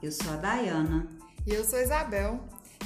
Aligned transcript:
eu 0.00 0.12
sou 0.12 0.32
a 0.32 0.36
Dayana. 0.36 1.08
E 1.46 1.52
eu 1.52 1.64
sou 1.64 1.78
a 1.78 1.82
Isabel. 1.82 2.40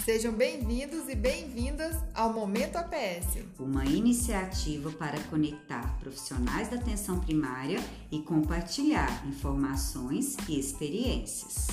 Sejam 0.05 0.33
bem-vindos 0.33 1.09
e 1.09 1.15
bem-vindas 1.15 1.97
ao 2.15 2.33
Momento 2.33 2.77
APS, 2.77 3.39
uma 3.59 3.85
iniciativa 3.85 4.91
para 4.91 5.23
conectar 5.25 5.97
profissionais 6.01 6.69
da 6.69 6.77
atenção 6.77 7.21
primária 7.21 7.79
e 8.11 8.21
compartilhar 8.21 9.25
informações 9.29 10.37
e 10.49 10.59
experiências. 10.59 11.69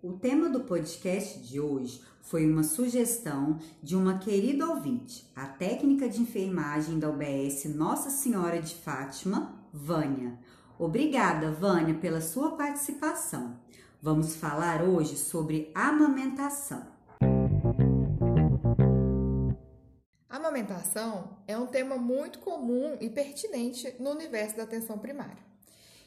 O 0.00 0.12
tema 0.12 0.48
do 0.48 0.60
podcast 0.60 1.40
de 1.40 1.60
hoje 1.60 2.00
foi 2.22 2.48
uma 2.48 2.62
sugestão 2.62 3.58
de 3.82 3.96
uma 3.96 4.18
querida 4.18 4.68
ouvinte, 4.68 5.26
a 5.34 5.46
técnica 5.46 6.08
de 6.08 6.22
enfermagem 6.22 6.98
da 6.98 7.10
UBS 7.10 7.64
Nossa 7.74 8.08
Senhora 8.08 8.62
de 8.62 8.74
Fátima, 8.74 9.54
Vânia. 9.72 10.38
Obrigada, 10.78 11.50
Vânia, 11.50 11.94
pela 11.94 12.20
sua 12.20 12.52
participação. 12.52 13.58
Vamos 14.00 14.36
falar 14.36 14.80
hoje 14.80 15.16
sobre 15.16 15.72
amamentação. 15.74 16.86
Amamentação 20.30 21.36
é 21.48 21.58
um 21.58 21.66
tema 21.66 21.96
muito 21.96 22.38
comum 22.38 22.96
e 23.00 23.10
pertinente 23.10 23.92
no 23.98 24.10
universo 24.10 24.56
da 24.56 24.62
atenção 24.62 24.96
primária. 24.98 25.48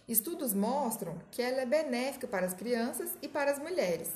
Estudos 0.08 0.54
mostram 0.54 1.18
que 1.30 1.42
ela 1.42 1.62
é 1.62 1.66
benéfica 1.66 2.26
para 2.26 2.46
as 2.46 2.54
crianças 2.54 3.18
e 3.22 3.28
para 3.28 3.52
as 3.52 3.60
mulheres. 3.60 4.10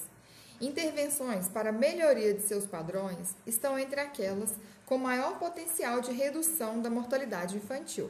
Intervenções 0.61 1.49
para 1.49 1.73
melhoria 1.73 2.33
de 2.33 2.41
seus 2.41 2.65
padrões 2.65 3.35
estão 3.45 3.77
entre 3.77 3.99
aquelas 3.99 4.55
com 4.85 4.97
maior 4.97 5.37
potencial 5.37 5.99
de 5.99 6.13
redução 6.13 6.81
da 6.81 6.89
mortalidade 6.89 7.57
infantil. 7.57 8.09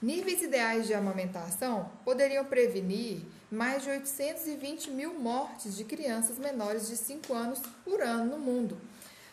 Níveis 0.00 0.42
ideais 0.42 0.86
de 0.86 0.94
amamentação 0.94 1.90
poderiam 2.04 2.44
prevenir 2.44 3.22
mais 3.50 3.82
de 3.82 3.90
820 3.90 4.92
mil 4.92 5.18
mortes 5.18 5.76
de 5.76 5.82
crianças 5.82 6.38
menores 6.38 6.86
de 6.86 6.96
5 6.96 7.34
anos 7.34 7.58
por 7.84 8.00
ano 8.00 8.36
no 8.36 8.38
mundo, 8.38 8.78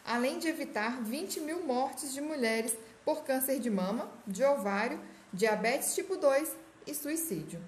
além 0.03 0.39
de 0.39 0.47
evitar 0.47 1.03
20 1.03 1.41
mil 1.41 1.63
mortes 1.63 2.11
de 2.11 2.19
mulheres 2.19 2.75
por 3.05 3.23
câncer 3.23 3.59
de 3.59 3.69
mama, 3.69 4.09
de 4.25 4.43
ovário, 4.43 4.99
diabetes 5.31 5.93
tipo 5.93 6.17
2 6.17 6.55
e 6.87 6.95
suicídio. 6.95 7.61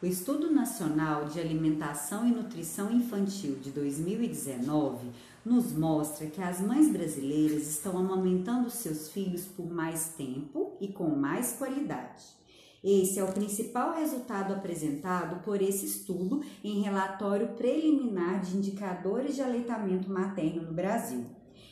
O 0.00 0.06
Estudo 0.06 0.48
Nacional 0.48 1.24
de 1.24 1.40
Alimentação 1.40 2.24
e 2.24 2.30
Nutrição 2.30 2.92
Infantil 2.92 3.56
de 3.56 3.72
2019 3.72 5.10
nos 5.44 5.72
mostra 5.72 6.26
que 6.26 6.42
as 6.42 6.60
mães 6.60 6.90
brasileiras 6.90 7.68
estão 7.68 7.98
amamentando 7.98 8.70
seus 8.70 9.08
filhos 9.08 9.44
por 9.44 9.70
mais 9.70 10.14
tempo 10.16 10.76
e 10.80 10.88
com 10.88 11.08
mais 11.08 11.52
qualidade. 11.52 12.38
Esse 12.82 13.18
é 13.18 13.24
o 13.24 13.32
principal 13.32 13.94
resultado 13.94 14.52
apresentado 14.54 15.42
por 15.42 15.60
esse 15.60 15.84
estudo 15.84 16.42
em 16.62 16.80
relatório 16.80 17.48
preliminar 17.56 18.40
de 18.40 18.56
indicadores 18.56 19.34
de 19.34 19.42
aleitamento 19.42 20.08
materno 20.10 20.62
no 20.62 20.72
Brasil. 20.72 21.26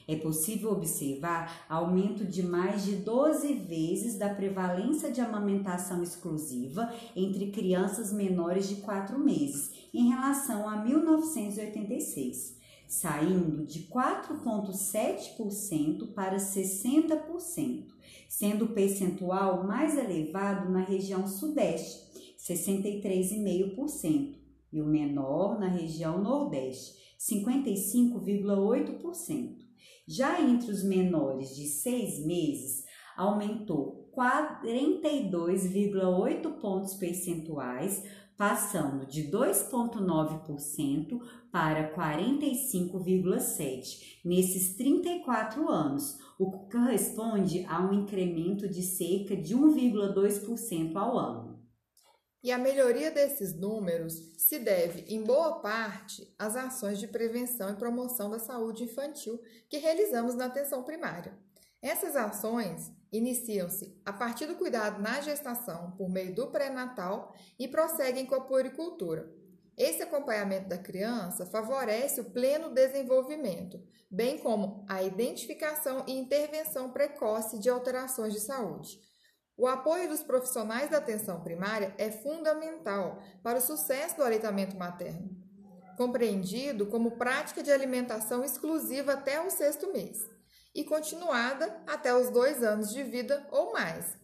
É 0.09 0.17
possível 0.17 0.71
observar 0.71 1.65
aumento 1.69 2.25
de 2.25 2.43
mais 2.43 2.85
de 2.85 2.97
12 2.97 3.55
vezes 3.55 4.17
da 4.17 4.29
prevalência 4.29 5.11
de 5.11 5.21
amamentação 5.21 6.03
exclusiva 6.03 6.93
entre 7.15 7.51
crianças 7.51 8.13
menores 8.13 8.69
de 8.69 8.77
4 8.77 9.19
meses 9.19 9.73
em 9.93 10.09
relação 10.09 10.69
a 10.69 10.77
1986 10.77 12.56
saindo 12.87 13.67
de 13.67 13.85
4,7% 13.85 16.13
para 16.15 16.37
60%, 16.37 17.87
sendo 18.29 18.67
o 18.67 18.73
percentual 18.73 19.67
mais 19.67 19.97
elevado 19.97 20.71
na 20.71 20.83
região 20.83 21.27
Sudeste, 21.27 22.37
63,5%, 22.39 24.37
e 24.73 24.81
o 24.81 24.87
menor 24.87 25.59
na 25.59 25.67
região 25.69 26.23
Nordeste, 26.23 26.95
55,8%. 27.19 29.57
Já 30.07 30.41
entre 30.41 30.71
os 30.71 30.85
menores 30.85 31.57
de 31.57 31.67
6 31.67 32.25
meses, 32.27 32.85
aumentou 33.17 33.96
42,8 34.17 36.59
pontos 36.59 36.95
percentuais 36.95 38.03
passando 38.37 39.07
de 39.07 39.31
2,9% 39.31 41.23
para 41.51 41.91
45,7% 41.95 44.21
nesses 44.25 44.77
34 44.77 45.69
anos, 45.71 46.19
o 46.39 46.51
que 46.51 46.71
corresponde 46.71 47.65
a 47.67 47.81
um 47.81 47.95
incremento 47.95 48.69
de 48.69 48.83
cerca 48.83 49.35
de 49.35 49.57
1,2% 49.57 50.95
ao 50.97 51.19
ano. 51.19 51.57
E 52.43 52.53
a 52.53 52.59
melhoria 52.59 53.11
desses 53.11 53.59
números 53.59 54.13
se 54.37 54.59
deve, 54.59 55.07
em 55.13 55.25
boa 55.25 55.61
parte, 55.61 56.31
às 56.39 56.55
ações 56.55 56.99
de 56.99 57.09
prevenção 57.09 57.71
e 57.71 57.77
promoção 57.77 58.29
da 58.31 58.39
saúde 58.39 58.85
infantil 58.85 59.41
que 59.69 59.79
realizamos 59.79 60.35
na 60.35 60.45
atenção 60.45 60.85
primária. 60.85 61.37
Essas 61.83 62.15
ações 62.15 62.93
iniciam-se 63.13 64.01
a 64.05 64.13
partir 64.13 64.47
do 64.47 64.57
cuidado 64.57 65.01
na 65.01 65.21
gestação 65.21 65.93
por 65.93 66.09
meio 66.09 66.35
do 66.35 66.49
pré-natal 66.49 67.35
e 67.59 67.69
prosseguem 67.69 68.27
com 68.27 68.35
a 68.35 68.41
puericultura. 68.41 69.33
Esse 69.77 70.03
acompanhamento 70.03 70.69
da 70.69 70.79
criança 70.79 71.45
favorece 71.45 72.21
o 72.21 72.31
pleno 72.31 72.71
desenvolvimento, 72.71 73.79
bem 74.11 74.39
como 74.39 74.85
a 74.89 75.03
identificação 75.03 76.05
e 76.07 76.13
intervenção 76.13 76.91
precoce 76.91 77.59
de 77.59 77.69
alterações 77.69 78.33
de 78.33 78.41
saúde. 78.41 78.99
O 79.57 79.67
apoio 79.67 80.09
dos 80.09 80.23
profissionais 80.23 80.91
da 80.91 80.99
atenção 80.99 81.43
primária 81.43 81.95
é 81.99 82.11
fundamental 82.11 83.23
para 83.43 83.59
o 83.59 83.63
sucesso 83.63 84.17
do 84.17 84.23
aleitamento 84.23 84.77
materno, 84.77 85.31
compreendido 85.97 86.87
como 86.87 87.17
prática 87.17 87.63
de 87.63 87.71
alimentação 87.71 88.45
exclusiva 88.45 89.13
até 89.13 89.41
o 89.41 89.51
sexto 89.51 89.93
mês 89.93 90.36
e 90.77 90.85
continuada 90.85 91.83
até 91.87 92.15
os 92.15 92.31
dois 92.31 92.63
anos 92.63 92.93
de 92.93 93.03
vida 93.03 93.49
ou 93.51 93.73
mais. 93.73 94.17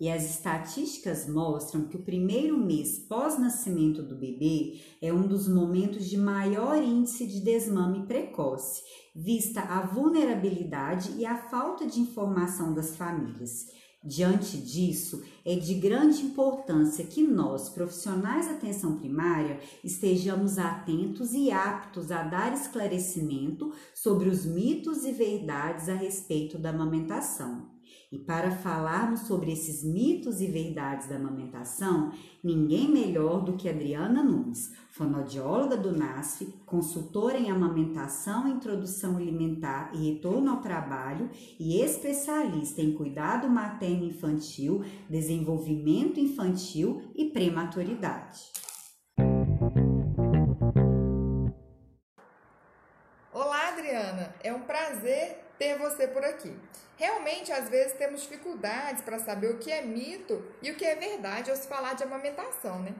E 0.00 0.10
as 0.10 0.24
estatísticas 0.24 1.28
mostram 1.28 1.86
que 1.86 1.96
o 1.96 2.02
primeiro 2.02 2.58
mês 2.58 2.98
pós-nascimento 2.98 4.02
do 4.02 4.16
bebê 4.16 4.80
é 5.00 5.12
um 5.12 5.26
dos 5.26 5.48
momentos 5.48 6.10
de 6.10 6.18
maior 6.18 6.82
índice 6.82 7.26
de 7.26 7.40
desmame 7.40 8.04
precoce, 8.04 8.82
vista 9.14 9.60
a 9.60 9.86
vulnerabilidade 9.86 11.12
e 11.12 11.24
a 11.24 11.36
falta 11.48 11.86
de 11.86 12.00
informação 12.00 12.74
das 12.74 12.96
famílias. 12.96 13.66
Diante 14.06 14.58
disso, 14.58 15.22
é 15.46 15.56
de 15.56 15.72
grande 15.72 16.20
importância 16.20 17.06
que 17.06 17.22
nós, 17.22 17.70
profissionais 17.70 18.46
da 18.46 18.52
atenção 18.52 18.98
primária, 18.98 19.58
estejamos 19.82 20.58
atentos 20.58 21.32
e 21.32 21.50
aptos 21.50 22.10
a 22.10 22.22
dar 22.22 22.52
esclarecimento 22.52 23.72
sobre 23.94 24.28
os 24.28 24.44
mitos 24.44 25.04
e 25.04 25.12
verdades 25.12 25.88
a 25.88 25.94
respeito 25.94 26.58
da 26.58 26.68
amamentação. 26.68 27.73
E 28.12 28.18
para 28.18 28.50
falarmos 28.50 29.20
sobre 29.20 29.52
esses 29.52 29.82
mitos 29.82 30.40
e 30.40 30.46
verdades 30.46 31.08
da 31.08 31.16
amamentação, 31.16 32.12
ninguém 32.42 32.88
melhor 32.88 33.44
do 33.44 33.56
que 33.56 33.68
Adriana 33.68 34.22
Nunes, 34.22 34.72
fonoaudióloga 34.90 35.76
do 35.76 35.90
NASF, 35.90 36.46
consultora 36.64 37.38
em 37.38 37.50
amamentação, 37.50 38.46
introdução 38.46 39.16
alimentar 39.16 39.90
e 39.94 40.12
retorno 40.12 40.52
ao 40.52 40.60
trabalho 40.60 41.28
e 41.58 41.80
especialista 41.80 42.80
em 42.80 42.92
cuidado 42.92 43.48
materno 43.48 44.04
infantil, 44.04 44.84
desenvolvimento 45.08 46.20
infantil 46.20 47.02
e 47.14 47.30
prematuridade. 47.30 48.52
Olá, 53.32 53.70
Adriana, 53.70 54.34
é 54.42 54.52
um 54.52 54.60
prazer 54.60 55.44
ter 55.58 55.78
você 55.78 56.06
por 56.06 56.22
aqui. 56.22 56.52
Realmente, 56.96 57.50
às 57.52 57.68
vezes, 57.68 57.94
temos 57.94 58.22
dificuldades 58.22 59.02
para 59.02 59.18
saber 59.18 59.50
o 59.50 59.58
que 59.58 59.70
é 59.70 59.82
mito 59.82 60.44
e 60.62 60.70
o 60.70 60.76
que 60.76 60.84
é 60.84 60.94
verdade 60.94 61.50
ao 61.50 61.56
se 61.56 61.66
falar 61.66 61.94
de 61.94 62.04
amamentação, 62.04 62.80
né? 62.80 62.94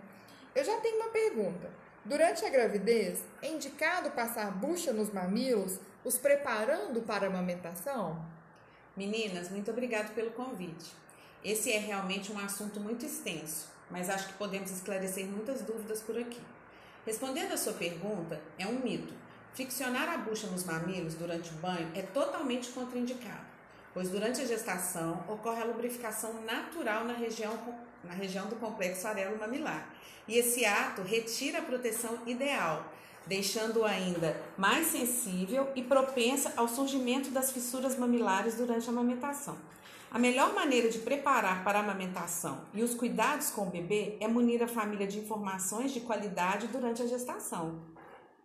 Eu 0.54 0.64
já 0.64 0.80
tenho 0.80 0.96
uma 0.96 1.10
pergunta. 1.10 1.70
Durante 2.04 2.44
a 2.44 2.50
gravidez, 2.50 3.22
é 3.40 3.48
indicado 3.48 4.10
passar 4.10 4.50
bucha 4.50 4.92
nos 4.92 5.12
mamilos, 5.12 5.78
os 6.04 6.18
preparando 6.18 7.02
para 7.02 7.26
a 7.26 7.28
amamentação? 7.28 8.24
Meninas, 8.96 9.48
muito 9.48 9.70
obrigado 9.70 10.12
pelo 10.12 10.32
convite. 10.32 10.92
Esse 11.42 11.72
é 11.72 11.78
realmente 11.78 12.32
um 12.32 12.38
assunto 12.38 12.80
muito 12.80 13.06
extenso, 13.06 13.68
mas 13.90 14.10
acho 14.10 14.28
que 14.28 14.34
podemos 14.34 14.70
esclarecer 14.70 15.26
muitas 15.26 15.62
dúvidas 15.62 16.02
por 16.02 16.18
aqui. 16.18 16.40
Respondendo 17.06 17.52
a 17.52 17.56
sua 17.56 17.74
pergunta, 17.74 18.40
é 18.58 18.66
um 18.66 18.80
mito. 18.80 19.14
Ficcionar 19.54 20.08
a 20.08 20.18
bucha 20.18 20.48
nos 20.48 20.64
mamilos 20.64 21.14
durante 21.14 21.50
o 21.50 21.56
banho 21.58 21.90
é 21.94 22.02
totalmente 22.02 22.70
contraindicado 22.70 23.53
pois 23.94 24.10
durante 24.10 24.42
a 24.42 24.44
gestação 24.44 25.24
ocorre 25.28 25.62
a 25.62 25.64
lubrificação 25.64 26.42
natural 26.42 27.04
na 27.04 27.14
região, 27.14 27.56
na 28.02 28.12
região 28.12 28.48
do 28.48 28.56
complexo 28.56 29.06
arelo 29.06 29.38
mamilar. 29.38 29.88
E 30.26 30.36
esse 30.36 30.64
ato 30.64 31.02
retira 31.02 31.60
a 31.60 31.62
proteção 31.62 32.18
ideal, 32.26 32.92
deixando-o 33.26 33.84
ainda 33.84 34.36
mais 34.58 34.88
sensível 34.88 35.68
e 35.76 35.82
propensa 35.82 36.52
ao 36.56 36.66
surgimento 36.66 37.30
das 37.30 37.52
fissuras 37.52 37.96
mamilares 37.96 38.56
durante 38.56 38.88
a 38.88 38.92
amamentação. 38.92 39.56
A 40.10 40.18
melhor 40.18 40.54
maneira 40.54 40.88
de 40.88 40.98
preparar 40.98 41.64
para 41.64 41.78
a 41.78 41.82
amamentação 41.82 42.60
e 42.72 42.82
os 42.82 42.94
cuidados 42.94 43.50
com 43.50 43.62
o 43.62 43.70
bebê 43.70 44.16
é 44.20 44.28
munir 44.28 44.62
a 44.62 44.68
família 44.68 45.06
de 45.06 45.18
informações 45.18 45.92
de 45.92 46.00
qualidade 46.00 46.68
durante 46.68 47.02
a 47.02 47.06
gestação. 47.06 47.93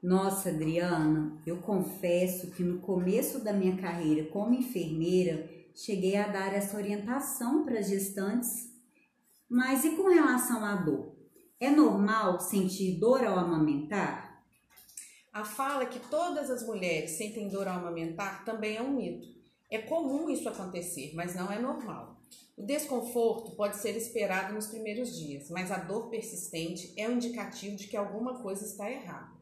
Nossa, 0.01 0.47
Adriana, 0.47 1.37
eu 1.45 1.57
confesso 1.57 2.51
que 2.51 2.63
no 2.63 2.79
começo 2.79 3.43
da 3.43 3.51
minha 3.51 3.75
carreira 3.75 4.29
como 4.31 4.53
enfermeira, 4.53 5.49
cheguei 5.75 6.15
a 6.15 6.27
dar 6.27 6.53
essa 6.53 6.77
orientação 6.77 7.65
para 7.65 7.79
as 7.79 7.89
gestantes. 7.89 8.73
Mas 9.49 9.83
e 9.83 9.97
com 9.97 10.07
relação 10.07 10.63
à 10.63 10.75
dor? 10.75 11.17
É 11.59 11.69
normal 11.69 12.39
sentir 12.39 12.97
dor 12.97 13.25
ao 13.25 13.37
amamentar? 13.37 14.41
A 15.33 15.43
fala 15.43 15.85
que 15.85 15.99
todas 15.99 16.49
as 16.49 16.65
mulheres 16.65 17.11
sentem 17.11 17.49
dor 17.49 17.67
ao 17.67 17.79
amamentar 17.79 18.45
também 18.45 18.77
é 18.77 18.81
um 18.81 18.95
mito. 18.95 19.27
É 19.69 19.79
comum 19.79 20.29
isso 20.29 20.47
acontecer, 20.47 21.11
mas 21.13 21.35
não 21.35 21.51
é 21.51 21.59
normal. 21.59 22.21
O 22.55 22.63
desconforto 22.63 23.51
pode 23.51 23.75
ser 23.75 23.97
esperado 23.97 24.53
nos 24.53 24.67
primeiros 24.67 25.13
dias, 25.17 25.49
mas 25.49 25.71
a 25.71 25.77
dor 25.77 26.09
persistente 26.09 26.93
é 26.95 27.09
um 27.09 27.13
indicativo 27.13 27.75
de 27.75 27.87
que 27.87 27.97
alguma 27.97 28.41
coisa 28.41 28.65
está 28.65 28.89
errada. 28.89 29.38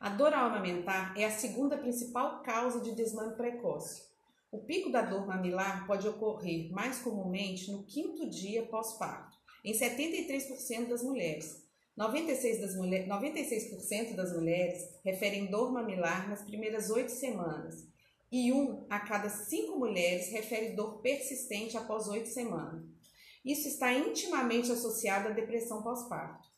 A 0.00 0.08
dor 0.08 0.32
ao 0.32 0.46
amamentar 0.46 1.14
é 1.14 1.26
a 1.26 1.30
segunda 1.30 1.76
principal 1.76 2.42
causa 2.42 2.80
de 2.80 2.94
desmame 2.94 3.36
precoce. 3.36 4.02
O 4.50 4.60
pico 4.60 4.90
da 4.90 5.02
dor 5.02 5.26
mamilar 5.26 5.86
pode 5.86 6.08
ocorrer 6.08 6.72
mais 6.72 7.00
comumente 7.00 7.70
no 7.70 7.84
quinto 7.84 8.26
dia 8.30 8.64
pós-parto, 8.64 9.36
em 9.62 9.74
73% 9.74 10.88
das 10.88 11.02
mulheres. 11.02 11.68
96%, 11.98 12.60
das, 12.62 12.76
mulher, 12.76 13.06
96 13.06 14.16
das 14.16 14.32
mulheres 14.32 14.88
referem 15.04 15.50
dor 15.50 15.70
mamilar 15.70 16.30
nas 16.30 16.40
primeiras 16.40 16.88
oito 16.88 17.10
semanas 17.10 17.86
e 18.32 18.50
um 18.54 18.86
a 18.88 19.00
cada 19.00 19.28
cinco 19.28 19.78
mulheres 19.78 20.30
refere 20.30 20.74
dor 20.74 21.02
persistente 21.02 21.76
após 21.76 22.08
oito 22.08 22.30
semanas. 22.30 22.86
Isso 23.44 23.68
está 23.68 23.92
intimamente 23.92 24.72
associado 24.72 25.28
à 25.28 25.32
depressão 25.32 25.82
pós-parto. 25.82 26.49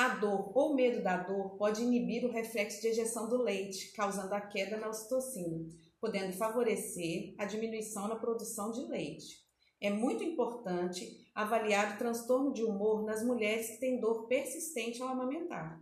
A 0.00 0.08
dor 0.16 0.50
ou 0.56 0.74
medo 0.74 1.02
da 1.02 1.18
dor 1.18 1.58
pode 1.58 1.82
inibir 1.82 2.24
o 2.24 2.32
reflexo 2.32 2.80
de 2.80 2.88
ejeção 2.88 3.28
do 3.28 3.36
leite, 3.36 3.92
causando 3.92 4.34
a 4.34 4.40
queda 4.40 4.78
na 4.78 4.88
ocitocina, 4.88 5.68
podendo 6.00 6.32
favorecer 6.32 7.34
a 7.36 7.44
diminuição 7.44 8.08
na 8.08 8.16
produção 8.16 8.72
de 8.72 8.80
leite. 8.86 9.44
É 9.78 9.90
muito 9.90 10.24
importante 10.24 11.30
avaliar 11.34 11.94
o 11.94 11.98
transtorno 11.98 12.50
de 12.50 12.64
humor 12.64 13.04
nas 13.04 13.22
mulheres 13.22 13.72
que 13.72 13.80
têm 13.80 14.00
dor 14.00 14.26
persistente 14.26 15.02
ao 15.02 15.08
amamentar. 15.08 15.78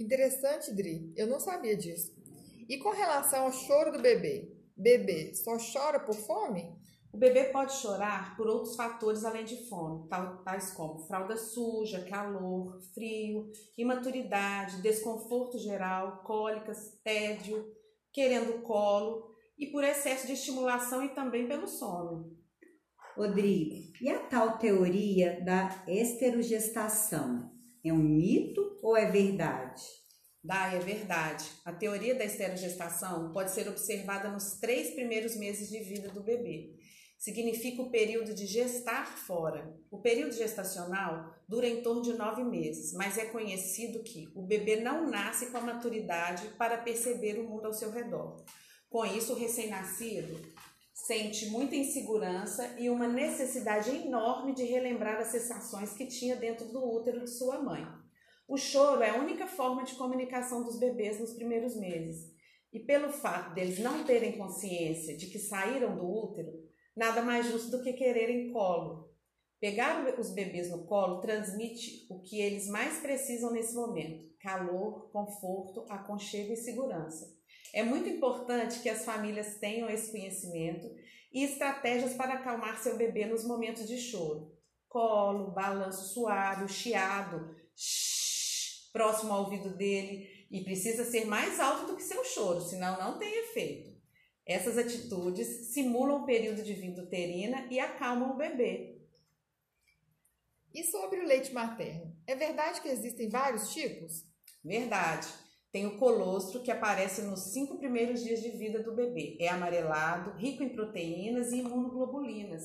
Interessante, 0.00 0.74
Dri. 0.74 1.12
Eu 1.14 1.26
não 1.26 1.38
sabia 1.38 1.76
disso. 1.76 2.16
E 2.66 2.78
com 2.78 2.88
relação 2.88 3.44
ao 3.44 3.52
choro 3.52 3.92
do 3.92 4.00
bebê? 4.00 4.50
Bebê 4.74 5.34
só 5.34 5.58
chora 5.58 6.00
por 6.00 6.14
fome? 6.14 6.74
O 7.12 7.18
bebê 7.18 7.44
pode 7.44 7.72
chorar 7.74 8.36
por 8.36 8.46
outros 8.46 8.76
fatores 8.76 9.24
além 9.24 9.44
de 9.44 9.68
fome, 9.68 10.08
tais 10.44 10.72
como 10.72 11.06
fralda 11.06 11.36
suja, 11.36 12.04
calor, 12.04 12.78
frio, 12.92 13.50
imaturidade, 13.76 14.82
desconforto 14.82 15.58
geral, 15.58 16.22
cólicas, 16.24 17.00
tédio, 17.02 17.64
querendo 18.12 18.62
colo 18.62 19.34
e 19.58 19.66
por 19.68 19.82
excesso 19.82 20.26
de 20.26 20.34
estimulação 20.34 21.02
e 21.02 21.14
também 21.14 21.48
pelo 21.48 21.66
sono. 21.66 22.36
Rodrigo, 23.16 23.74
e 24.00 24.10
a 24.10 24.18
tal 24.26 24.58
teoria 24.58 25.40
da 25.42 25.84
esterogestação? 25.88 27.50
É 27.82 27.92
um 27.92 27.96
mito 27.96 28.78
ou 28.82 28.94
é 28.96 29.10
verdade? 29.10 29.82
Dai, 30.44 30.76
é 30.76 30.80
verdade. 30.80 31.44
A 31.64 31.72
teoria 31.72 32.14
da 32.14 32.24
esterogestação 32.24 33.32
pode 33.32 33.50
ser 33.50 33.68
observada 33.68 34.30
nos 34.30 34.60
três 34.60 34.94
primeiros 34.94 35.34
meses 35.36 35.68
de 35.68 35.80
vida 35.80 36.08
do 36.10 36.22
bebê. 36.22 36.76
Significa 37.26 37.82
o 37.82 37.90
período 37.90 38.32
de 38.32 38.46
gestar 38.46 39.18
fora. 39.18 39.76
O 39.90 39.98
período 39.98 40.32
gestacional 40.32 41.34
dura 41.48 41.66
em 41.66 41.82
torno 41.82 42.00
de 42.00 42.12
nove 42.12 42.44
meses, 42.44 42.92
mas 42.92 43.18
é 43.18 43.24
conhecido 43.24 44.04
que 44.04 44.28
o 44.32 44.42
bebê 44.42 44.76
não 44.76 45.10
nasce 45.10 45.46
com 45.46 45.58
a 45.58 45.60
maturidade 45.60 46.46
para 46.56 46.78
perceber 46.78 47.40
o 47.40 47.42
mundo 47.42 47.66
ao 47.66 47.72
seu 47.72 47.90
redor. 47.90 48.44
Com 48.88 49.04
isso, 49.04 49.32
o 49.32 49.36
recém-nascido 49.36 50.40
sente 50.94 51.46
muita 51.46 51.74
insegurança 51.74 52.76
e 52.78 52.88
uma 52.88 53.08
necessidade 53.08 53.90
enorme 53.90 54.54
de 54.54 54.62
relembrar 54.62 55.16
as 55.16 55.26
sensações 55.26 55.94
que 55.94 56.06
tinha 56.06 56.36
dentro 56.36 56.68
do 56.68 56.78
útero 56.80 57.24
de 57.24 57.30
sua 57.30 57.60
mãe. 57.60 57.84
O 58.46 58.56
choro 58.56 59.02
é 59.02 59.10
a 59.10 59.18
única 59.18 59.48
forma 59.48 59.82
de 59.82 59.96
comunicação 59.96 60.62
dos 60.62 60.78
bebês 60.78 61.18
nos 61.18 61.32
primeiros 61.32 61.74
meses. 61.74 62.32
E 62.72 62.78
pelo 62.78 63.10
fato 63.10 63.52
deles 63.52 63.80
não 63.80 64.04
terem 64.04 64.38
consciência 64.38 65.16
de 65.16 65.26
que 65.26 65.40
saíram 65.40 65.96
do 65.96 66.08
útero, 66.08 66.75
nada 66.96 67.22
mais 67.22 67.46
justo 67.46 67.70
do 67.70 67.82
que 67.82 67.92
quererem 67.92 68.52
colo. 68.52 69.14
Pegar 69.60 70.18
os 70.18 70.30
bebês 70.30 70.70
no 70.70 70.86
colo 70.86 71.20
transmite 71.20 72.06
o 72.10 72.20
que 72.20 72.40
eles 72.40 72.68
mais 72.68 72.98
precisam 72.98 73.52
nesse 73.52 73.74
momento: 73.74 74.28
calor, 74.40 75.10
conforto, 75.10 75.84
aconchego 75.88 76.52
e 76.52 76.56
segurança. 76.56 77.36
É 77.72 77.82
muito 77.82 78.08
importante 78.08 78.80
que 78.80 78.88
as 78.88 79.04
famílias 79.04 79.58
tenham 79.58 79.88
esse 79.90 80.10
conhecimento 80.10 80.88
e 81.32 81.42
estratégias 81.44 82.14
para 82.14 82.34
acalmar 82.34 82.78
seu 82.78 82.96
bebê 82.96 83.26
nos 83.26 83.44
momentos 83.44 83.86
de 83.86 83.98
choro. 83.98 84.54
Colo, 84.88 85.50
balanço 85.50 86.14
suave, 86.14 86.68
chiado, 86.68 87.54
próximo 88.92 89.32
ao 89.32 89.44
ouvido 89.44 89.76
dele 89.76 90.46
e 90.50 90.62
precisa 90.64 91.04
ser 91.04 91.26
mais 91.26 91.60
alto 91.60 91.86
do 91.86 91.96
que 91.96 92.02
seu 92.02 92.24
choro, 92.24 92.60
senão 92.60 92.98
não 92.98 93.18
tem 93.18 93.30
efeito. 93.40 93.95
Essas 94.46 94.78
atitudes 94.78 95.72
simulam 95.72 96.22
o 96.22 96.24
período 96.24 96.62
de 96.62 96.72
vida 96.72 97.02
uterina 97.02 97.66
e 97.68 97.80
acalmam 97.80 98.30
o 98.30 98.36
bebê. 98.36 99.00
E 100.72 100.84
sobre 100.84 101.20
o 101.20 101.26
leite 101.26 101.52
materno? 101.52 102.16
É 102.26 102.34
verdade 102.36 102.80
que 102.80 102.88
existem 102.88 103.28
vários 103.28 103.72
tipos? 103.72 104.24
Verdade. 104.62 105.26
Tem 105.72 105.86
o 105.86 105.98
colostro, 105.98 106.62
que 106.62 106.70
aparece 106.70 107.22
nos 107.22 107.52
cinco 107.52 107.76
primeiros 107.78 108.22
dias 108.22 108.40
de 108.40 108.50
vida 108.50 108.82
do 108.82 108.94
bebê. 108.94 109.36
É 109.40 109.48
amarelado, 109.48 110.38
rico 110.38 110.62
em 110.62 110.68
proteínas 110.68 111.52
e 111.52 111.58
imunoglobulinas, 111.58 112.64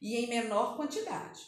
e 0.00 0.16
em 0.16 0.28
menor 0.28 0.76
quantidade. 0.76 1.40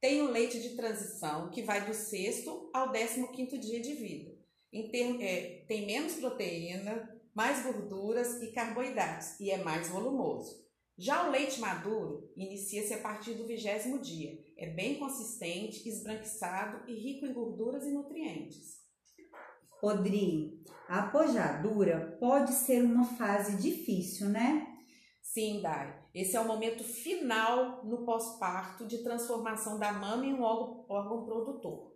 Tem 0.00 0.22
o 0.22 0.30
leite 0.30 0.60
de 0.60 0.76
transição, 0.76 1.50
que 1.50 1.62
vai 1.62 1.86
do 1.86 1.94
sexto 1.94 2.70
ao 2.72 2.92
décimo 2.92 3.32
quinto 3.32 3.58
dia 3.58 3.80
de 3.80 3.94
vida. 3.94 4.34
É, 4.72 5.64
tem 5.66 5.86
menos 5.86 6.14
proteína, 6.14 7.13
mais 7.34 7.64
gorduras 7.64 8.40
e 8.42 8.52
carboidratos 8.52 9.38
e 9.40 9.50
é 9.50 9.62
mais 9.62 9.88
volumoso. 9.88 10.64
Já 10.96 11.26
o 11.26 11.32
leite 11.32 11.60
maduro 11.60 12.32
inicia-se 12.36 12.94
a 12.94 13.00
partir 13.00 13.34
do 13.34 13.46
vigésimo 13.46 13.98
dia. 13.98 14.38
É 14.56 14.70
bem 14.70 14.98
consistente, 14.98 15.88
esbranquiçado 15.88 16.88
e 16.88 16.94
rico 16.94 17.26
em 17.26 17.32
gorduras 17.32 17.84
e 17.84 17.90
nutrientes. 17.90 18.84
Rodrigo, 19.82 20.62
a 20.88 21.00
apojadura 21.00 22.16
pode 22.20 22.52
ser 22.52 22.82
uma 22.82 23.04
fase 23.04 23.60
difícil, 23.60 24.28
né? 24.28 24.66
Sim, 25.20 25.60
Dai. 25.60 26.00
Esse 26.14 26.36
é 26.36 26.40
o 26.40 26.46
momento 26.46 26.84
final 26.84 27.84
no 27.84 28.04
pós-parto 28.04 28.86
de 28.86 29.02
transformação 29.02 29.80
da 29.80 29.92
mama 29.92 30.24
em 30.24 30.32
um 30.32 30.42
órgão 30.42 31.24
produtor, 31.24 31.93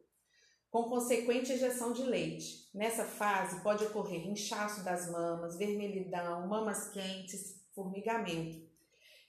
com 0.71 0.85
consequente 0.85 1.53
ejeção 1.53 1.93
de 1.93 2.03
leite. 2.03 2.69
Nessa 2.75 3.05
fase 3.05 3.61
pode 3.63 3.85
ocorrer 3.85 4.27
inchaço 4.27 4.85
das 4.85 5.11
mamas, 5.11 5.57
vermelhidão, 5.57 6.47
mamas 6.47 6.91
quentes, 6.91 7.57
formigamento. 7.75 8.67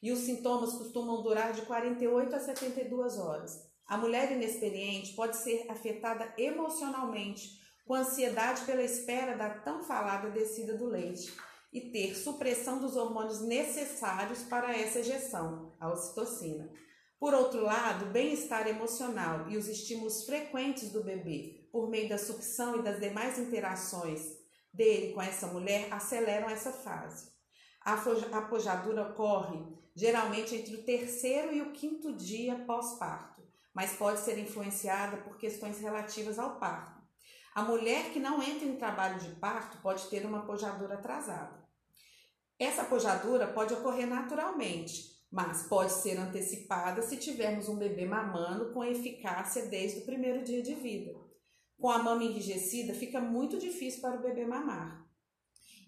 E 0.02 0.12
os 0.12 0.20
sintomas 0.20 0.74
costumam 0.74 1.22
durar 1.22 1.54
de 1.54 1.62
48 1.64 2.36
a 2.36 2.40
72 2.40 3.18
horas. 3.18 3.70
A 3.86 3.98
mulher 3.98 4.32
inexperiente 4.32 5.14
pode 5.14 5.38
ser 5.38 5.66
afetada 5.70 6.34
emocionalmente, 6.38 7.60
com 7.86 7.96
ansiedade 7.96 8.66
pela 8.66 8.84
espera 8.84 9.36
da 9.36 9.50
tão 9.50 9.82
falada 9.82 10.30
descida 10.30 10.78
do 10.78 10.86
leite 10.86 11.34
e 11.74 11.82
ter 11.92 12.16
supressão 12.16 12.80
dos 12.80 12.96
hormônios 12.96 13.42
necessários 13.42 14.44
para 14.44 14.76
essa 14.76 15.00
ejeção, 15.00 15.74
a 15.80 15.92
ocitocina. 15.92 16.70
Por 17.20 17.34
outro 17.34 17.62
lado, 17.64 18.06
o 18.06 18.10
bem-estar 18.12 18.66
emocional 18.66 19.50
e 19.50 19.58
os 19.58 19.68
estímulos 19.68 20.24
frequentes 20.24 20.90
do 20.90 21.04
bebê, 21.04 21.68
por 21.70 21.90
meio 21.90 22.08
da 22.08 22.18
sucção 22.18 22.78
e 22.78 22.82
das 22.82 22.98
demais 22.98 23.38
interações 23.38 24.38
dele 24.74 25.12
com 25.14 25.22
essa 25.22 25.48
mulher, 25.48 25.92
aceleram 25.92 26.50
essa 26.50 26.72
fase. 26.72 27.30
A 27.82 27.96
apojadura 28.38 29.10
ocorre 29.10 29.60
geralmente 29.94 30.56
entre 30.56 30.76
o 30.76 30.84
terceiro 30.84 31.54
e 31.54 31.62
o 31.62 31.74
quinto 31.74 32.14
dia 32.14 32.64
pós-parto, 32.66 33.44
mas 33.74 33.98
pode 33.98 34.22
ser 34.22 34.40
influenciada 34.40 35.18
por 35.18 35.38
questões 35.38 35.78
relativas 35.80 36.40
ao 36.40 36.58
parto. 36.58 37.02
A 37.54 37.64
mulher 37.64 38.12
que 38.14 38.20
não 38.20 38.42
entra 38.42 38.66
em 38.66 38.78
trabalho 38.78 39.20
de 39.20 39.36
parto 39.36 39.78
pode 39.82 40.08
ter 40.08 40.26
uma 40.26 40.40
apojadura 40.40 40.94
atrasada. 40.94 41.68
Essa 42.58 42.84
apojadura 42.84 43.48
pode 43.48 43.74
ocorrer 43.74 44.08
naturalmente, 44.08 45.19
mas 45.32 45.64
pode 45.64 45.92
ser 45.92 46.18
antecipada 46.18 47.02
se 47.02 47.18
tivermos 47.18 47.70
um 47.70 47.78
bebê 47.78 48.06
mamando 48.06 48.74
com 48.74 48.84
eficácia 48.84 49.68
desde 49.68 50.00
o 50.00 50.06
primeiro 50.06 50.44
dia 50.44 50.62
de 50.62 50.74
vida. 50.76 51.14
Com 51.80 51.90
a 51.90 52.00
mama 52.00 52.24
enrijecida, 52.24 52.94
fica 52.94 53.22
muito 53.22 53.58
difícil 53.58 54.02
para 54.02 54.20
o 54.20 54.22
bebê 54.22 54.46
mamar. 54.46 55.08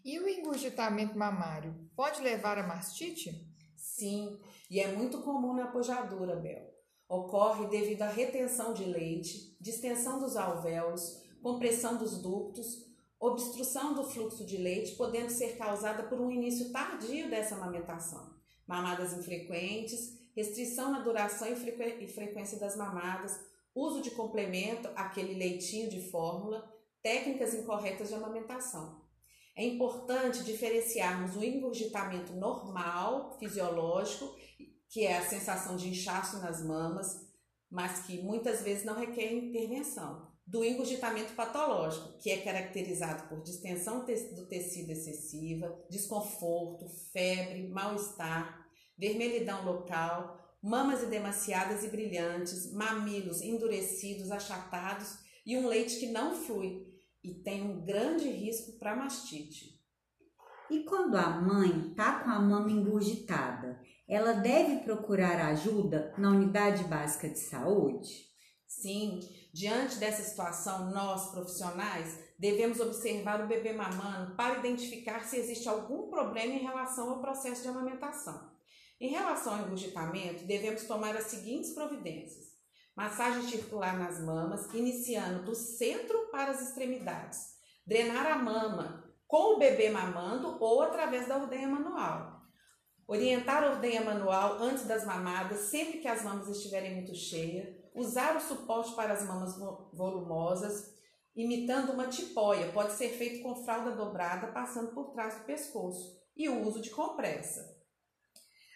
E 0.06 0.20
o 0.20 0.28
engurgitamento 0.28 1.18
mamário 1.18 1.90
pode 1.96 2.22
levar 2.22 2.58
a 2.58 2.66
mastite? 2.66 3.32
Sim, 3.76 4.40
e 4.70 4.80
é 4.80 4.96
muito 4.96 5.22
comum 5.22 5.54
na 5.54 5.66
apojadura, 5.66 6.36
Bel. 6.36 6.72
Ocorre 7.08 7.68
devido 7.68 8.04
à 8.04 8.10
retenção 8.10 8.74
de 8.74 8.86
leite, 8.86 9.58
distensão 9.60 10.18
dos 10.18 10.38
alvéolos, 10.38 11.22
compressão 11.42 11.98
dos 11.98 12.22
ductos, 12.22 12.90
obstrução 13.20 13.94
do 13.94 14.04
fluxo 14.04 14.46
de 14.46 14.58
leite, 14.58 14.96
podendo 14.96 15.30
ser 15.30 15.58
causada 15.58 16.04
por 16.04 16.20
um 16.20 16.32
início 16.32 16.72
tardio 16.72 17.30
dessa 17.30 17.56
amamentação, 17.56 18.31
mamadas 18.68 19.14
infrequentes, 19.14 20.18
restrição 20.36 20.92
na 20.92 21.00
duração 21.00 21.48
e, 21.48 22.08
frequência 22.08 22.58
das 22.58 22.76
mamadas, 22.76 23.40
uso 23.76 24.02
de 24.02 24.12
complemento, 24.12 24.90
aquele 24.96 25.34
leitinho 25.34 25.90
de 25.90 26.10
fórmula, 26.10 26.70
técnicas 27.02 27.54
incorretas 27.54 28.10
de 28.10 28.16
amamentação. 28.16 29.02
É 29.56 29.66
importante 29.66 30.44
diferenciarmos 30.44 31.36
o 31.36 31.44
engurgitamento 31.44 32.34
normal, 32.34 33.38
fisiológico, 33.38 34.34
que 34.90 35.06
é 35.06 35.18
a 35.18 35.28
sensação 35.28 35.76
de 35.76 35.90
inchaço 35.90 36.40
nas 36.40 36.64
mamas, 36.64 37.28
mas 37.70 38.06
que 38.06 38.22
muitas 38.22 38.62
vezes 38.62 38.84
não 38.84 38.96
requer 38.96 39.32
intervenção, 39.34 40.31
do 40.46 40.64
engurgitamento 40.66 41.34
patológico, 41.34 42.18
que 42.20 42.30
é 42.30 42.42
caracterizado 42.42 43.30
por 43.30 43.42
distensão 43.42 44.00
do 44.00 44.48
tecido 44.48 44.92
excessiva, 44.92 45.74
desconforto, 45.90 46.88
febre, 47.14 47.68
mal-estar, 47.68 48.66
vermelhidão 48.98 49.64
local, 49.66 50.38
mamas 50.62 51.04
edemaciadas 51.04 51.84
e 51.84 51.88
brilhantes, 51.88 52.72
mamilos 52.72 53.42
endurecidos, 53.42 54.32
achatados 54.32 55.18
e 55.46 55.58
um 55.58 55.68
leite 55.68 56.00
que 56.00 56.08
não 56.08 56.36
flui 56.36 56.86
e 57.24 57.34
tem 57.36 57.62
um 57.62 57.84
grande 57.86 58.30
risco 58.30 58.78
para 58.78 58.96
mastite. 58.96 59.80
E 60.70 60.84
quando 60.84 61.16
a 61.16 61.42
mãe 61.42 61.90
está 61.90 62.20
com 62.24 62.30
a 62.30 62.40
mama 62.40 62.72
engurgitada, 62.72 63.82
ela 64.08 64.34
deve 64.34 64.84
procurar 64.84 65.40
ajuda 65.48 66.14
na 66.18 66.30
unidade 66.32 66.84
básica 66.86 67.30
de 67.30 67.40
saúde? 67.40 68.10
Sim, 68.66 69.20
diante 69.54 69.98
dessa 69.98 70.24
situação, 70.24 70.92
nós 70.92 71.32
profissionais 71.32 72.20
devemos 72.38 72.80
observar 72.80 73.44
o 73.44 73.48
bebê 73.48 73.74
mamando 73.74 74.36
para 74.36 74.60
identificar 74.60 75.24
se 75.26 75.38
existe 75.38 75.68
algum 75.68 76.10
problema 76.10 76.54
em 76.54 76.64
relação 76.64 77.10
ao 77.10 77.22
processo 77.22 77.62
de 77.62 77.68
amamentação. 77.68 78.52
Em 79.00 79.10
relação 79.10 79.54
ao 79.54 79.66
engurgitamento, 79.66 80.46
devemos 80.46 80.84
tomar 80.84 81.16
as 81.16 81.26
seguintes 81.26 81.74
providências: 81.74 82.46
massagem 82.96 83.50
circular 83.50 83.98
nas 83.98 84.20
mamas, 84.20 84.72
iniciando 84.74 85.44
do 85.44 85.56
centro 85.56 86.30
para 86.32 86.52
as 86.52 86.62
extremidades, 86.62 87.40
drenar 87.86 88.28
a 88.28 88.38
mama 88.38 89.12
com 89.28 89.56
o 89.56 89.58
bebê 89.58 89.90
mamando 89.90 90.58
ou 90.60 90.82
através 90.82 91.28
da 91.28 91.38
ordenha 91.38 91.68
manual. 91.68 92.42
Orientar 93.08 93.64
a 93.64 93.72
ordenha 93.72 94.02
manual 94.02 94.62
antes 94.62 94.86
das 94.86 95.06
mamadas, 95.06 95.62
sempre 95.62 96.00
que 96.00 96.08
as 96.08 96.24
mamas 96.24 96.48
estiverem 96.48 96.96
muito 96.96 97.16
cheias. 97.16 97.81
Usar 97.94 98.38
o 98.38 98.42
suporte 98.42 98.96
para 98.96 99.14
as 99.14 99.24
mamas 99.26 99.56
volumosas, 99.94 100.94
imitando 101.36 101.92
uma 101.92 102.08
tipóia. 102.08 102.72
Pode 102.72 102.94
ser 102.94 103.10
feito 103.10 103.44
com 103.44 103.64
fralda 103.64 103.92
dobrada, 103.92 104.48
passando 104.48 104.94
por 104.94 105.12
trás 105.12 105.36
do 105.36 105.46
pescoço. 105.46 106.20
E 106.36 106.48
o 106.48 106.66
uso 106.66 106.82
de 106.82 106.90
compressa. 106.90 107.78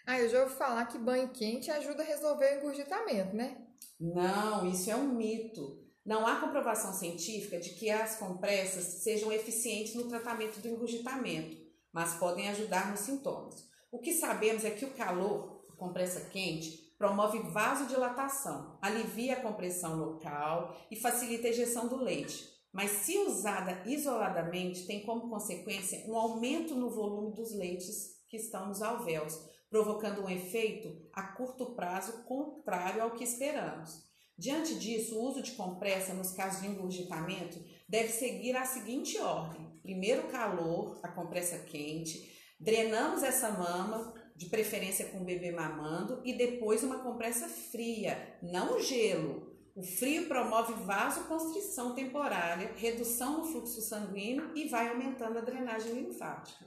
Ah, 0.06 0.20
eu 0.20 0.28
já 0.28 0.42
ouvi 0.42 0.54
falar 0.54 0.86
que 0.86 0.98
banho 0.98 1.30
quente 1.30 1.70
ajuda 1.70 2.02
a 2.02 2.06
resolver 2.06 2.54
o 2.54 2.58
engurgitamento, 2.58 3.34
né? 3.34 3.66
Não, 3.98 4.66
isso 4.66 4.90
é 4.90 4.94
um 4.94 5.14
mito. 5.14 5.84
Não 6.04 6.24
há 6.24 6.38
comprovação 6.38 6.92
científica 6.92 7.58
de 7.58 7.70
que 7.70 7.90
as 7.90 8.16
compressas 8.16 9.02
sejam 9.02 9.32
eficientes 9.32 9.94
no 9.94 10.08
tratamento 10.08 10.60
do 10.60 10.68
engurgitamento, 10.68 11.56
mas 11.92 12.14
podem 12.14 12.48
ajudar 12.50 12.90
nos 12.90 13.00
sintomas. 13.00 13.66
O 13.90 13.98
que 13.98 14.12
sabemos 14.12 14.64
é 14.64 14.70
que 14.70 14.84
o 14.84 14.94
calor, 14.94 15.66
compressa 15.76 16.20
quente, 16.30 16.85
promove 16.98 17.38
vasodilatação, 17.50 18.78
alivia 18.80 19.34
a 19.34 19.42
compressão 19.42 19.96
local 19.96 20.76
e 20.90 20.96
facilita 20.96 21.46
a 21.46 21.50
ejeção 21.50 21.88
do 21.88 21.96
leite. 21.96 22.56
Mas 22.72 22.90
se 22.90 23.16
usada 23.18 23.82
isoladamente, 23.86 24.86
tem 24.86 25.04
como 25.04 25.30
consequência 25.30 26.04
um 26.06 26.16
aumento 26.16 26.74
no 26.74 26.90
volume 26.90 27.34
dos 27.34 27.54
leites 27.54 28.16
que 28.28 28.36
estão 28.36 28.68
nos 28.68 28.82
alvéolos, 28.82 29.38
provocando 29.70 30.22
um 30.22 30.28
efeito 30.28 31.08
a 31.12 31.22
curto 31.22 31.74
prazo 31.74 32.24
contrário 32.24 33.02
ao 33.02 33.12
que 33.12 33.24
esperamos. 33.24 34.04
Diante 34.38 34.74
disso, 34.78 35.18
o 35.18 35.24
uso 35.24 35.42
de 35.42 35.52
compressa 35.52 36.12
nos 36.12 36.32
casos 36.32 36.60
de 36.60 36.68
engurgitamento 36.68 37.58
deve 37.88 38.08
seguir 38.08 38.54
a 38.54 38.66
seguinte 38.66 39.18
ordem: 39.18 39.80
primeiro 39.82 40.28
calor, 40.28 41.00
a 41.02 41.08
compressa 41.08 41.58
quente, 41.60 42.30
drenamos 42.60 43.22
essa 43.22 43.50
mama, 43.50 44.12
de 44.36 44.46
preferência 44.46 45.06
com 45.06 45.18
o 45.18 45.24
bebê 45.24 45.50
mamando, 45.50 46.20
e 46.24 46.34
depois 46.34 46.82
uma 46.84 46.98
compressa 46.98 47.48
fria, 47.48 48.36
não 48.42 48.78
gelo. 48.80 49.56
O 49.74 49.82
frio 49.82 50.26
promove 50.26 50.72
vasoconstrição 50.84 51.94
temporária, 51.94 52.72
redução 52.76 53.38
no 53.38 53.44
fluxo 53.44 53.80
sanguíneo 53.80 54.50
e 54.54 54.68
vai 54.68 54.88
aumentando 54.88 55.38
a 55.38 55.42
drenagem 55.42 55.92
linfática. 55.92 56.64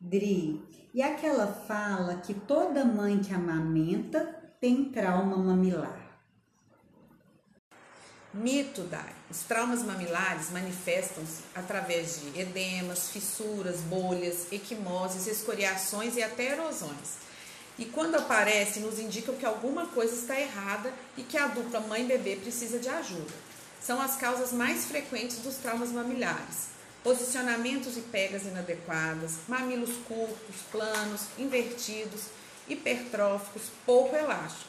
Dri, 0.00 0.62
e 0.94 1.02
aquela 1.02 1.46
fala 1.46 2.16
que 2.16 2.32
toda 2.32 2.84
mãe 2.84 3.20
que 3.20 3.34
amamenta 3.34 4.24
tem 4.60 4.86
trauma 4.86 5.36
mamilar? 5.36 5.97
Mito, 8.32 8.82
Dai. 8.82 9.14
Os 9.30 9.40
traumas 9.40 9.82
mamilares 9.82 10.50
manifestam-se 10.50 11.42
através 11.54 12.20
de 12.20 12.40
edemas, 12.40 13.10
fissuras, 13.10 13.80
bolhas, 13.80 14.52
equimoses, 14.52 15.26
escoriações 15.26 16.16
e 16.16 16.22
até 16.22 16.52
erosões. 16.52 17.18
E 17.78 17.84
quando 17.84 18.16
aparecem, 18.16 18.82
nos 18.82 18.98
indicam 18.98 19.34
que 19.36 19.46
alguma 19.46 19.86
coisa 19.86 20.14
está 20.14 20.38
errada 20.38 20.92
e 21.16 21.22
que 21.22 21.38
a 21.38 21.46
dupla 21.46 21.80
mãe-bebê 21.80 22.36
precisa 22.36 22.78
de 22.78 22.88
ajuda. 22.88 23.32
São 23.80 24.00
as 24.00 24.16
causas 24.16 24.52
mais 24.52 24.84
frequentes 24.84 25.38
dos 25.38 25.56
traumas 25.56 25.90
mamilares 25.90 26.78
posicionamentos 27.02 27.96
e 27.96 28.00
pegas 28.00 28.42
inadequadas, 28.42 29.36
mamilos 29.48 29.96
curtos, 30.06 30.56
planos, 30.70 31.22
invertidos, 31.38 32.24
hipertróficos, 32.68 33.62
pouco 33.86 34.14
elásticos, 34.14 34.67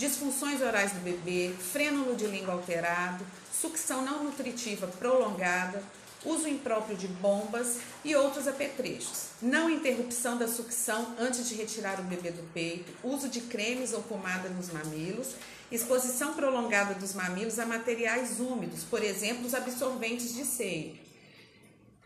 disfunções 0.00 0.62
orais 0.62 0.92
do 0.92 1.00
bebê, 1.00 1.52
frênulo 1.58 2.16
de 2.16 2.26
língua 2.26 2.54
alterado, 2.54 3.22
sucção 3.52 4.00
não 4.00 4.24
nutritiva 4.24 4.86
prolongada, 4.86 5.82
uso 6.24 6.48
impróprio 6.48 6.96
de 6.96 7.06
bombas 7.06 7.80
e 8.02 8.16
outros 8.16 8.48
apetrechos, 8.48 9.28
não 9.42 9.68
interrupção 9.68 10.38
da 10.38 10.48
sucção 10.48 11.14
antes 11.18 11.46
de 11.46 11.54
retirar 11.54 12.00
o 12.00 12.04
bebê 12.04 12.30
do 12.30 12.42
peito, 12.54 12.90
uso 13.04 13.28
de 13.28 13.42
cremes 13.42 13.92
ou 13.92 14.00
pomada 14.02 14.48
nos 14.48 14.72
mamilos, 14.72 15.34
exposição 15.70 16.32
prolongada 16.32 16.94
dos 16.94 17.12
mamilos 17.12 17.58
a 17.58 17.66
materiais 17.66 18.40
úmidos, 18.40 18.82
por 18.84 19.04
exemplo, 19.04 19.44
os 19.44 19.54
absorventes 19.54 20.34
de 20.34 20.46
seio, 20.46 20.98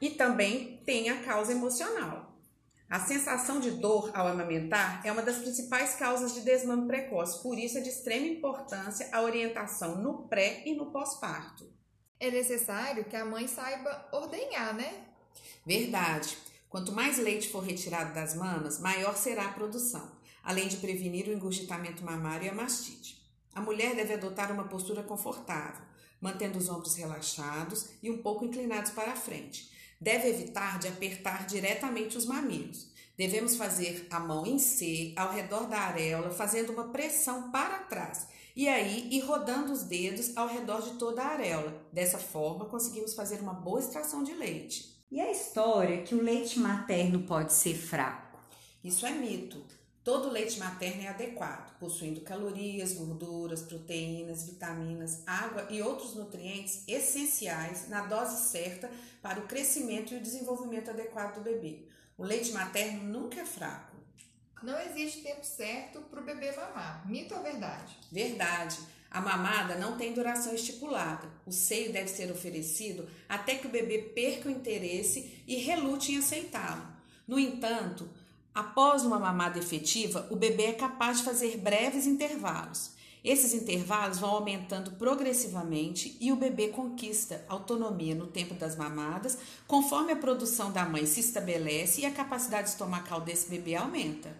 e 0.00 0.10
também 0.10 0.80
tem 0.84 1.10
a 1.10 1.22
causa 1.22 1.52
emocional. 1.52 2.23
A 2.88 3.00
sensação 3.00 3.60
de 3.60 3.70
dor 3.72 4.10
ao 4.14 4.26
amamentar 4.26 5.00
é 5.04 5.10
uma 5.10 5.22
das 5.22 5.38
principais 5.38 5.94
causas 5.94 6.34
de 6.34 6.42
desmame 6.42 6.86
precoce, 6.86 7.42
por 7.42 7.58
isso 7.58 7.78
é 7.78 7.80
de 7.80 7.88
extrema 7.88 8.26
importância 8.26 9.08
a 9.10 9.22
orientação 9.22 9.96
no 9.96 10.28
pré 10.28 10.62
e 10.66 10.74
no 10.74 10.92
pós-parto. 10.92 11.72
É 12.20 12.30
necessário 12.30 13.04
que 13.04 13.16
a 13.16 13.24
mãe 13.24 13.48
saiba 13.48 14.08
ordenhar, 14.12 14.74
né? 14.74 15.06
Verdade. 15.66 16.38
Quanto 16.68 16.92
mais 16.92 17.18
leite 17.18 17.48
for 17.48 17.60
retirado 17.60 18.14
das 18.14 18.34
mamas, 18.34 18.78
maior 18.80 19.16
será 19.16 19.46
a 19.46 19.52
produção, 19.52 20.12
além 20.42 20.68
de 20.68 20.76
prevenir 20.76 21.26
o 21.28 21.32
engurgitamento 21.32 22.04
mamário 22.04 22.46
e 22.46 22.48
a 22.48 22.54
mastite. 22.54 23.22
A 23.54 23.60
mulher 23.60 23.94
deve 23.94 24.14
adotar 24.14 24.52
uma 24.52 24.68
postura 24.68 25.02
confortável, 25.02 25.84
mantendo 26.20 26.58
os 26.58 26.68
ombros 26.68 26.96
relaxados 26.96 27.90
e 28.02 28.10
um 28.10 28.22
pouco 28.22 28.44
inclinados 28.44 28.90
para 28.90 29.12
a 29.12 29.16
frente 29.16 29.73
Deve 30.04 30.28
evitar 30.28 30.78
de 30.78 30.86
apertar 30.86 31.46
diretamente 31.46 32.18
os 32.18 32.26
mamilos. 32.26 32.90
Devemos 33.16 33.56
fazer 33.56 34.06
a 34.10 34.20
mão 34.20 34.44
em 34.44 34.58
C 34.58 35.14
ao 35.16 35.32
redor 35.32 35.66
da 35.66 35.78
areola, 35.78 36.30
fazendo 36.30 36.74
uma 36.74 36.88
pressão 36.88 37.50
para 37.50 37.78
trás. 37.78 38.26
E 38.54 38.68
aí 38.68 39.08
ir 39.10 39.20
rodando 39.20 39.72
os 39.72 39.82
dedos 39.84 40.36
ao 40.36 40.46
redor 40.46 40.82
de 40.82 40.98
toda 40.98 41.22
a 41.22 41.28
areola. 41.28 41.82
Dessa 41.90 42.18
forma, 42.18 42.66
conseguimos 42.66 43.14
fazer 43.14 43.40
uma 43.40 43.54
boa 43.54 43.80
extração 43.80 44.22
de 44.22 44.34
leite. 44.34 44.94
E 45.10 45.18
a 45.18 45.32
história 45.32 46.02
que 46.02 46.14
o 46.14 46.22
leite 46.22 46.58
materno 46.58 47.20
pode 47.20 47.54
ser 47.54 47.74
fraco? 47.74 48.38
Isso 48.84 49.06
é 49.06 49.10
mito. 49.10 49.64
Todo 50.04 50.28
leite 50.28 50.58
materno 50.58 51.02
é 51.02 51.08
adequado, 51.08 51.78
possuindo 51.78 52.20
calorias, 52.20 52.92
gorduras, 52.92 53.62
proteínas, 53.62 54.44
vitaminas, 54.44 55.22
água 55.26 55.66
e 55.70 55.80
outros 55.80 56.14
nutrientes 56.14 56.84
essenciais 56.86 57.88
na 57.88 58.04
dose 58.04 58.50
certa 58.50 58.90
para 59.22 59.40
o 59.40 59.46
crescimento 59.46 60.12
e 60.12 60.18
o 60.18 60.20
desenvolvimento 60.20 60.90
adequado 60.90 61.36
do 61.36 61.40
bebê. 61.40 61.88
O 62.18 62.22
leite 62.22 62.52
materno 62.52 63.02
nunca 63.04 63.40
é 63.40 63.46
fraco. 63.46 63.96
Não 64.62 64.78
existe 64.78 65.22
tempo 65.22 65.44
certo 65.44 66.02
para 66.02 66.20
o 66.20 66.24
bebê 66.24 66.52
mamar. 66.52 67.08
Mito 67.08 67.34
ou 67.34 67.42
verdade? 67.42 67.98
Verdade. 68.12 68.78
A 69.10 69.22
mamada 69.22 69.76
não 69.76 69.96
tem 69.96 70.12
duração 70.12 70.54
estipulada. 70.54 71.26
O 71.46 71.52
seio 71.52 71.92
deve 71.92 72.08
ser 72.08 72.30
oferecido 72.30 73.08
até 73.26 73.54
que 73.54 73.66
o 73.66 73.70
bebê 73.70 73.98
perca 74.14 74.50
o 74.50 74.52
interesse 74.52 75.42
e 75.46 75.56
relute 75.56 76.12
em 76.12 76.18
aceitá-lo. 76.18 76.92
No 77.26 77.38
entanto, 77.38 78.08
após 78.54 79.04
uma 79.04 79.18
mamada 79.18 79.58
efetiva, 79.58 80.26
o 80.30 80.36
bebê 80.36 80.64
é 80.64 80.72
capaz 80.72 81.18
de 81.18 81.24
fazer 81.24 81.56
breves 81.58 82.06
intervalos. 82.06 82.92
Esses 83.24 83.54
intervalos 83.54 84.18
vão 84.18 84.30
aumentando 84.30 84.92
progressivamente 84.92 86.14
e 86.20 86.30
o 86.30 86.36
bebê 86.36 86.68
conquista 86.68 87.42
autonomia 87.48 88.14
no 88.14 88.26
tempo 88.26 88.52
das 88.52 88.76
mamadas, 88.76 89.38
conforme 89.66 90.12
a 90.12 90.16
produção 90.16 90.70
da 90.70 90.84
mãe 90.84 91.06
se 91.06 91.20
estabelece 91.20 92.02
e 92.02 92.06
a 92.06 92.10
capacidade 92.10 92.68
estomacal 92.68 93.22
desse 93.22 93.48
bebê 93.48 93.76
aumenta. 93.76 94.36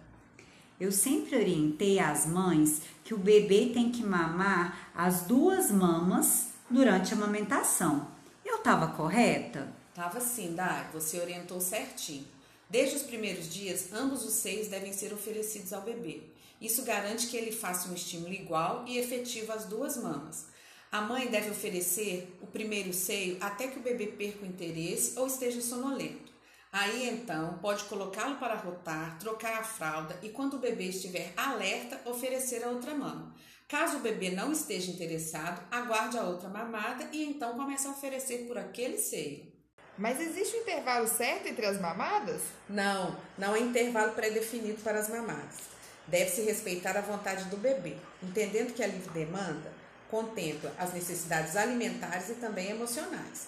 Eu 0.79 0.91
sempre 0.91 1.35
orientei 1.35 1.97
as 1.97 2.27
mães 2.27 2.83
que 3.03 3.13
o 3.13 3.17
bebê 3.17 3.71
tem 3.73 3.91
que 3.91 4.03
mamar 4.03 4.91
as 4.93 5.21
duas 5.21 5.71
mamas 5.71 6.49
durante 6.69 7.11
a 7.11 7.17
amamentação. 7.17 8.07
Eu 8.45 8.57
estava 8.57 8.89
correta? 8.89 9.73
Tava 9.95 10.19
sim, 10.19 10.53
Dai, 10.53 10.89
você 10.93 11.19
orientou 11.19 11.59
certinho. 11.59 12.34
Desde 12.69 12.95
os 12.95 13.03
primeiros 13.03 13.53
dias, 13.53 13.93
ambos 13.93 14.25
os 14.25 14.33
seios 14.33 14.67
devem 14.67 14.91
ser 14.91 15.13
oferecidos 15.13 15.71
ao 15.71 15.81
bebê. 15.81 16.23
Isso 16.59 16.83
garante 16.83 17.27
que 17.27 17.37
ele 17.37 17.51
faça 17.51 17.89
um 17.89 17.93
estímulo 17.93 18.33
igual 18.33 18.85
e 18.87 18.97
efetivo 18.97 19.51
às 19.51 19.65
duas 19.65 19.97
mamas. 19.97 20.47
A 20.91 21.01
mãe 21.01 21.27
deve 21.27 21.49
oferecer 21.49 22.37
o 22.41 22.47
primeiro 22.47 22.93
seio 22.93 23.37
até 23.41 23.67
que 23.67 23.77
o 23.77 23.81
bebê 23.81 24.07
perca 24.07 24.45
o 24.45 24.47
interesse 24.47 25.19
ou 25.19 25.27
esteja 25.27 25.61
sonolento. 25.61 26.33
Aí 26.71 27.07
então 27.07 27.57
pode 27.59 27.83
colocá-lo 27.85 28.35
para 28.37 28.55
rotar, 28.55 29.17
trocar 29.19 29.59
a 29.59 29.63
fralda 29.63 30.19
e 30.21 30.29
quando 30.29 30.55
o 30.55 30.59
bebê 30.59 30.85
estiver 30.85 31.33
alerta, 31.37 32.01
oferecer 32.05 32.63
a 32.63 32.69
outra 32.69 32.93
mama. 32.93 33.33
Caso 33.67 33.97
o 33.97 34.01
bebê 34.01 34.29
não 34.29 34.51
esteja 34.51 34.91
interessado, 34.91 35.65
aguarde 35.71 36.17
a 36.17 36.23
outra 36.23 36.49
mamada 36.49 37.09
e 37.11 37.23
então 37.23 37.55
comece 37.55 37.87
a 37.87 37.91
oferecer 37.91 38.45
por 38.47 38.57
aquele 38.57 38.97
seio. 38.97 39.54
Mas 39.97 40.19
existe 40.19 40.57
um 40.57 40.61
intervalo 40.61 41.07
certo 41.07 41.47
entre 41.47 41.65
as 41.65 41.79
mamadas? 41.79 42.41
Não, 42.69 43.15
não 43.37 43.55
é 43.55 43.59
intervalo 43.59 44.11
pré-definido 44.11 44.81
para 44.81 44.99
as 44.99 45.07
mamadas. 45.07 45.75
Deve-se 46.07 46.41
respeitar 46.41 46.97
a 46.97 47.01
vontade 47.01 47.45
do 47.45 47.57
bebê, 47.57 47.95
entendendo 48.21 48.73
que 48.73 48.83
a 48.83 48.87
livre 48.87 49.09
demanda 49.11 49.71
contempla 50.11 50.73
as 50.77 50.93
necessidades 50.93 51.55
alimentares 51.55 52.29
e 52.29 52.33
também 52.35 52.69
emocionais. 52.69 53.47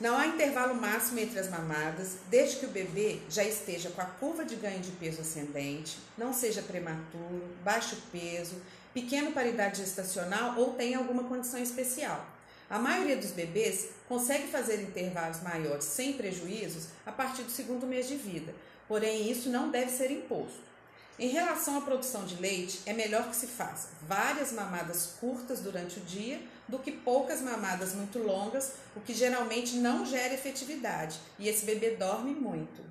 Não 0.00 0.16
há 0.16 0.26
intervalo 0.26 0.74
máximo 0.74 1.18
entre 1.18 1.38
as 1.38 1.50
mamadas, 1.50 2.16
desde 2.30 2.56
que 2.56 2.66
o 2.66 2.70
bebê 2.70 3.20
já 3.28 3.44
esteja 3.44 3.90
com 3.90 4.00
a 4.00 4.06
curva 4.06 4.46
de 4.46 4.56
ganho 4.56 4.80
de 4.80 4.92
peso 4.92 5.20
ascendente, 5.20 5.98
não 6.16 6.32
seja 6.32 6.62
prematuro, 6.62 7.54
baixo 7.62 7.98
peso, 8.10 8.62
pequena 8.94 9.30
paridade 9.30 9.78
gestacional 9.78 10.58
ou 10.58 10.72
tenha 10.72 10.96
alguma 10.96 11.24
condição 11.24 11.60
especial. 11.60 12.26
A 12.70 12.78
maioria 12.78 13.16
dos 13.16 13.32
bebês 13.32 13.88
consegue 14.08 14.46
fazer 14.46 14.80
intervalos 14.80 15.42
maiores 15.42 15.84
sem 15.84 16.12
prejuízos 16.12 16.86
a 17.04 17.10
partir 17.10 17.42
do 17.42 17.50
segundo 17.50 17.84
mês 17.84 18.06
de 18.06 18.14
vida, 18.14 18.54
porém 18.86 19.28
isso 19.28 19.50
não 19.50 19.72
deve 19.72 19.90
ser 19.90 20.12
imposto. 20.12 20.70
Em 21.18 21.28
relação 21.28 21.76
à 21.76 21.80
produção 21.80 22.24
de 22.24 22.36
leite, 22.36 22.80
é 22.86 22.92
melhor 22.92 23.28
que 23.28 23.34
se 23.34 23.48
faça 23.48 23.88
várias 24.06 24.52
mamadas 24.52 25.16
curtas 25.20 25.58
durante 25.58 25.98
o 25.98 26.02
dia 26.02 26.40
do 26.68 26.78
que 26.78 26.92
poucas 26.92 27.42
mamadas 27.42 27.92
muito 27.92 28.20
longas, 28.20 28.74
o 28.94 29.00
que 29.00 29.12
geralmente 29.12 29.76
não 29.76 30.06
gera 30.06 30.32
efetividade 30.32 31.18
e 31.40 31.48
esse 31.48 31.66
bebê 31.66 31.96
dorme 31.96 32.32
muito. 32.32 32.88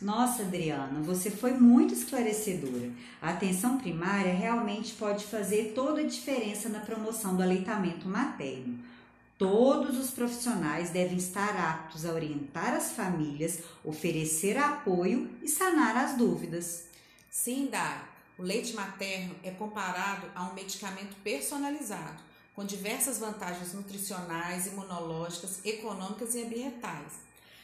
Nossa, 0.00 0.42
Adriana, 0.42 1.00
você 1.00 1.28
foi 1.28 1.54
muito 1.54 1.92
esclarecedora. 1.92 2.92
A 3.20 3.30
atenção 3.30 3.78
primária 3.78 4.32
realmente 4.32 4.94
pode 4.94 5.24
fazer 5.24 5.72
toda 5.74 6.02
a 6.02 6.06
diferença 6.06 6.68
na 6.68 6.78
promoção 6.78 7.34
do 7.34 7.42
aleitamento 7.42 8.06
materno. 8.06 8.78
Todos 9.38 9.96
os 9.96 10.10
profissionais 10.10 10.90
devem 10.90 11.16
estar 11.16 11.56
aptos 11.56 12.04
a 12.04 12.12
orientar 12.12 12.74
as 12.74 12.90
famílias, 12.90 13.60
oferecer 13.84 14.58
apoio 14.58 15.30
e 15.40 15.48
sanar 15.48 15.96
as 15.96 16.16
dúvidas. 16.16 16.86
Sim, 17.30 17.68
Dai, 17.70 18.02
o 18.36 18.42
leite 18.42 18.74
materno 18.74 19.36
é 19.44 19.52
comparado 19.52 20.26
a 20.34 20.42
um 20.42 20.54
medicamento 20.54 21.14
personalizado, 21.22 22.20
com 22.52 22.64
diversas 22.64 23.18
vantagens 23.18 23.72
nutricionais, 23.72 24.66
imunológicas, 24.66 25.64
econômicas 25.64 26.34
e 26.34 26.42
ambientais. 26.42 27.12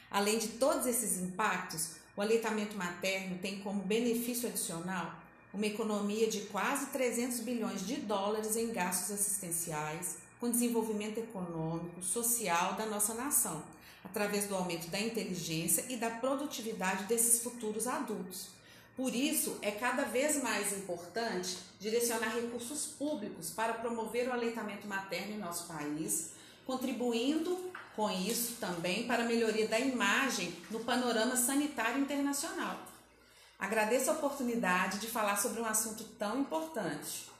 Além 0.09 0.39
de 0.39 0.47
todos 0.47 0.87
esses 0.87 1.17
impactos, 1.17 1.95
o 2.15 2.21
aleitamento 2.21 2.77
materno 2.77 3.37
tem 3.39 3.59
como 3.59 3.83
benefício 3.83 4.47
adicional 4.47 5.13
uma 5.53 5.65
economia 5.65 6.27
de 6.27 6.41
quase 6.41 6.85
300 6.87 7.41
bilhões 7.41 7.85
de 7.85 7.97
dólares 7.97 8.55
em 8.55 8.71
gastos 8.71 9.11
assistenciais, 9.11 10.23
com 10.39 10.49
desenvolvimento 10.49 11.17
econômico, 11.17 12.01
social 12.03 12.73
da 12.73 12.85
nossa 12.85 13.13
nação, 13.13 13.63
através 14.03 14.47
do 14.47 14.55
aumento 14.55 14.87
da 14.89 14.99
inteligência 14.99 15.85
e 15.89 15.97
da 15.97 16.09
produtividade 16.09 17.05
desses 17.05 17.41
futuros 17.41 17.87
adultos. 17.87 18.49
Por 18.95 19.13
isso, 19.13 19.57
é 19.61 19.71
cada 19.71 20.05
vez 20.05 20.41
mais 20.41 20.71
importante 20.71 21.57
direcionar 21.79 22.29
recursos 22.29 22.85
públicos 22.85 23.49
para 23.49 23.73
promover 23.73 24.29
o 24.29 24.33
aleitamento 24.33 24.87
materno 24.87 25.33
em 25.33 25.37
nosso 25.37 25.67
país, 25.67 26.31
contribuindo 26.65 27.71
com 27.95 28.09
isso 28.09 28.55
também 28.59 29.05
para 29.05 29.23
a 29.23 29.27
melhoria 29.27 29.67
da 29.67 29.79
imagem 29.79 30.55
no 30.71 30.79
panorama 30.81 31.35
sanitário 31.35 32.01
internacional. 32.01 32.79
Agradeço 33.59 34.09
a 34.11 34.13
oportunidade 34.13 34.99
de 34.99 35.07
falar 35.07 35.37
sobre 35.37 35.61
um 35.61 35.65
assunto 35.65 36.03
tão 36.17 36.39
importante. 36.39 37.34